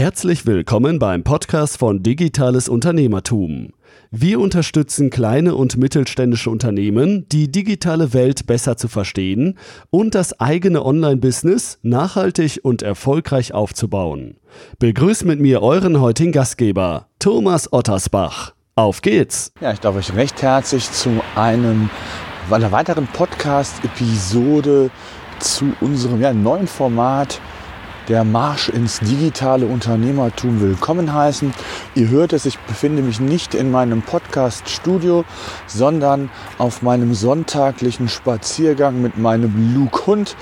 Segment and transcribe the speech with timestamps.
[0.00, 3.74] Herzlich willkommen beim Podcast von Digitales Unternehmertum.
[4.10, 9.58] Wir unterstützen kleine und mittelständische Unternehmen, die digitale Welt besser zu verstehen
[9.90, 14.38] und das eigene Online-Business nachhaltig und erfolgreich aufzubauen.
[14.78, 18.54] Begrüßt mit mir euren heutigen Gastgeber, Thomas Ottersbach.
[18.76, 19.52] Auf geht's!
[19.60, 21.90] Ja, ich darf euch recht herzlich zu einem,
[22.50, 24.90] einer weiteren Podcast-Episode
[25.40, 27.38] zu unserem ja, neuen Format
[28.10, 31.54] der Marsch ins digitale Unternehmertum willkommen heißen.
[31.94, 35.24] Ihr hört es, ich befinde mich nicht in meinem Podcast-Studio,
[35.68, 40.34] sondern auf meinem sonntaglichen Spaziergang mit meinem Luke-Hund.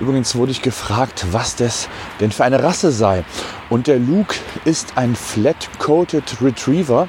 [0.00, 1.88] Übrigens wurde ich gefragt, was das
[2.20, 3.24] denn für eine Rasse sei.
[3.70, 4.34] Und der Luke
[4.66, 7.08] ist ein Flat-Coated Retriever,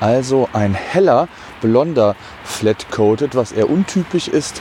[0.00, 1.28] also ein heller,
[1.60, 4.60] blonder Flat-Coated, was eher untypisch ist.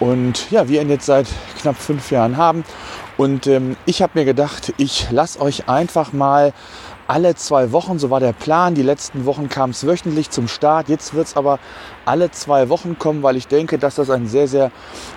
[0.00, 1.28] Und ja, wir ihn jetzt seit
[1.60, 2.64] knapp fünf Jahren haben
[3.22, 6.52] und ähm, ich habe mir gedacht, ich lasse euch einfach mal
[7.12, 8.74] alle zwei Wochen, so war der Plan.
[8.74, 10.88] Die letzten Wochen kam es wöchentlich zum Start.
[10.88, 11.58] Jetzt wird es aber
[12.06, 14.72] alle zwei Wochen kommen, weil ich denke, dass das ein sehr, sehr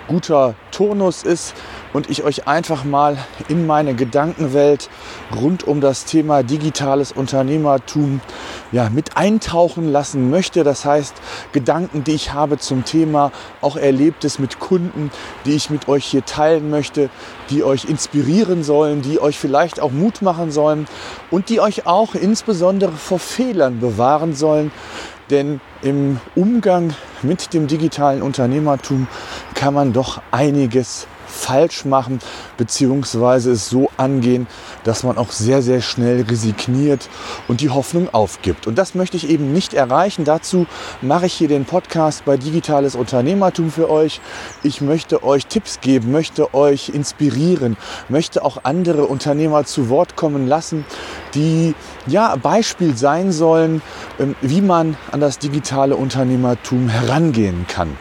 [0.06, 1.54] guter Turnus ist
[1.94, 3.16] und ich euch einfach mal
[3.48, 4.90] in meine Gedankenwelt
[5.34, 8.20] rund um das Thema digitales Unternehmertum
[8.72, 10.64] ja, mit eintauchen lassen möchte.
[10.64, 11.14] Das heißt,
[11.52, 15.10] Gedanken, die ich habe zum Thema, auch Erlebtes mit Kunden,
[15.46, 17.08] die ich mit euch hier teilen möchte,
[17.48, 20.86] die euch inspirieren sollen, die euch vielleicht auch Mut machen sollen
[21.30, 24.70] und die euch auch insbesondere vor Fehlern bewahren sollen.
[25.30, 29.08] Denn im Umgang mit dem digitalen Unternehmertum
[29.54, 32.18] kann man doch einiges falsch machen,
[32.56, 34.46] beziehungsweise es so angehen,
[34.84, 37.08] dass man auch sehr, sehr schnell resigniert
[37.48, 38.66] und die Hoffnung aufgibt.
[38.66, 40.24] Und das möchte ich eben nicht erreichen.
[40.24, 40.66] Dazu
[41.02, 44.20] mache ich hier den Podcast bei Digitales Unternehmertum für euch.
[44.62, 47.76] Ich möchte euch Tipps geben, möchte euch inspirieren,
[48.08, 50.84] möchte auch andere Unternehmer zu Wort kommen lassen,
[51.34, 51.74] die
[52.06, 53.82] ja Beispiel sein sollen,
[54.18, 57.96] ähm, wie man an das digitale Unternehmertum herangehen kann.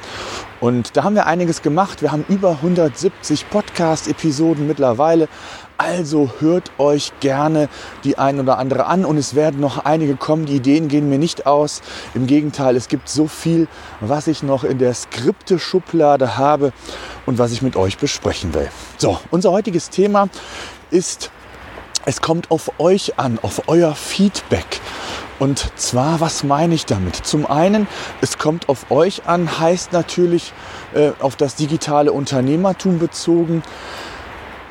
[0.65, 2.01] Und da haben wir einiges gemacht.
[2.01, 5.29] Wir haben über 170 Podcast-Episoden mittlerweile.
[5.77, 7.69] Also hört euch gerne
[8.03, 10.47] die ein oder andere an und es werden noch einige kommen.
[10.47, 11.83] Die Ideen gehen mir nicht aus.
[12.15, 13.67] Im Gegenteil, es gibt so viel,
[13.99, 16.73] was ich noch in der Skripte-Schublade habe
[17.27, 18.71] und was ich mit euch besprechen will.
[18.97, 20.29] So, unser heutiges Thema
[20.89, 21.29] ist,
[22.07, 24.81] es kommt auf euch an, auf euer Feedback.
[25.37, 27.15] Und zwar, was meine ich damit?
[27.15, 27.87] Zum einen,
[28.21, 30.53] es kommt auf euch an, heißt natürlich
[30.93, 33.61] äh, auf das digitale Unternehmertum bezogen,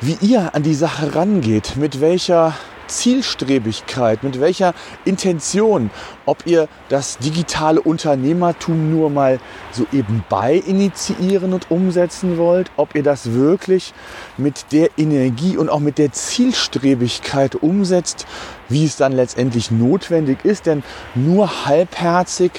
[0.01, 2.53] wie ihr an die Sache rangeht, mit welcher
[2.87, 4.73] Zielstrebigkeit, mit welcher
[5.05, 5.89] Intention,
[6.25, 9.39] ob ihr das digitale Unternehmertum nur mal
[9.71, 13.93] so eben bei initiieren und umsetzen wollt, ob ihr das wirklich
[14.37, 18.25] mit der Energie und auch mit der Zielstrebigkeit umsetzt,
[18.69, 22.51] wie es dann letztendlich notwendig ist, denn nur halbherzig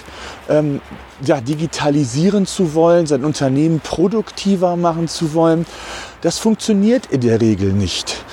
[0.49, 0.81] ähm,
[1.25, 5.67] ja, digitalisieren zu wollen, sein Unternehmen produktiver machen zu wollen,
[6.21, 8.25] das funktioniert in der Regel nicht.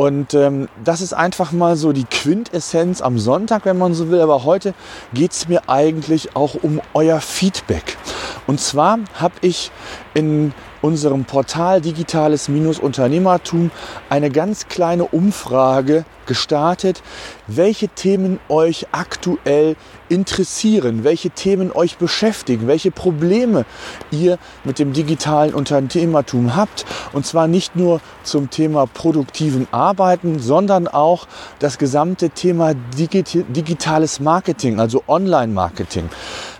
[0.00, 4.22] Und ähm, das ist einfach mal so die Quintessenz am Sonntag, wenn man so will.
[4.22, 4.72] Aber heute
[5.12, 7.98] geht es mir eigentlich auch um euer Feedback.
[8.46, 9.70] Und zwar habe ich
[10.14, 13.70] in unserem Portal Digitales-Unternehmertum
[14.08, 17.02] eine ganz kleine Umfrage gestartet,
[17.48, 19.74] welche Themen euch aktuell
[20.08, 23.64] interessieren, welche Themen euch beschäftigen, welche Probleme
[24.10, 26.84] ihr mit dem digitalen Unternehmertum habt.
[27.12, 31.26] Und zwar nicht nur zum Thema produktiven Arbeiten, sondern auch
[31.58, 36.08] das gesamte Thema digitales Marketing, also Online-Marketing.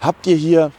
[0.01, 0.73] Habt ihr hier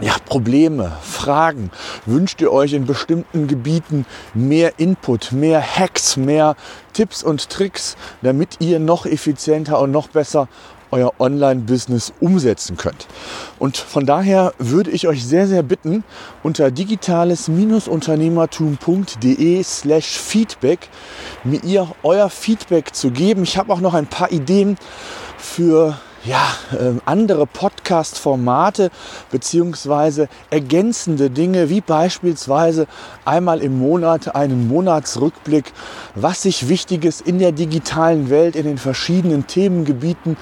[0.00, 1.70] ja, Probleme, Fragen?
[2.06, 6.56] Wünscht ihr euch in bestimmten Gebieten mehr Input, mehr Hacks, mehr
[6.92, 10.48] Tipps und Tricks, damit ihr noch effizienter und noch besser
[10.90, 13.06] euer Online-Business umsetzen könnt.
[13.58, 16.04] Und von daher würde ich euch sehr, sehr bitten,
[16.42, 20.88] unter digitales-unternehmertum.de slash Feedback
[21.42, 23.42] mir euer Feedback zu geben.
[23.42, 24.76] Ich habe auch noch ein paar Ideen
[25.36, 28.90] für ja, äh, andere Podcast-Formate
[29.30, 32.86] beziehungsweise ergänzende Dinge, wie beispielsweise
[33.24, 35.72] einmal im Monat einen Monatsrückblick,
[36.14, 40.36] was sich Wichtiges in der digitalen Welt, in den verschiedenen Themengebieten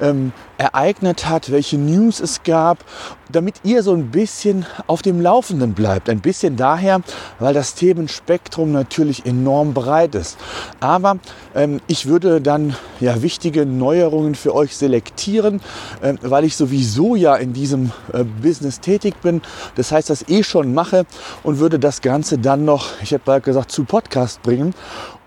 [0.00, 2.84] ähm, ereignet hat, welche News es gab,
[3.30, 6.08] damit ihr so ein bisschen auf dem Laufenden bleibt.
[6.08, 7.00] Ein bisschen daher,
[7.38, 10.38] weil das Themenspektrum natürlich enorm breit ist.
[10.80, 11.18] Aber
[11.54, 15.60] ähm, ich würde dann ja wichtige Neuerungen für euch selektieren,
[16.00, 19.42] äh, weil ich sowieso ja in diesem äh, Business tätig bin.
[19.76, 21.04] Das heißt, das eh schon mache
[21.42, 24.74] und würde das Ganze dann noch, ich habe bald gesagt, zu Podcast bringen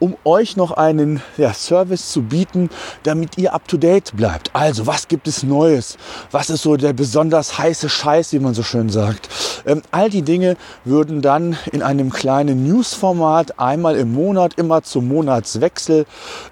[0.01, 2.69] um euch noch einen ja, Service zu bieten,
[3.03, 4.49] damit ihr up to date bleibt.
[4.53, 5.97] Also, was gibt es Neues?
[6.31, 9.29] Was ist so der besonders heiße Scheiß, wie man so schön sagt?
[9.65, 15.07] Ähm, all die Dinge würden dann in einem kleinen News-Format einmal im Monat, immer zum
[15.07, 16.07] Monatswechsel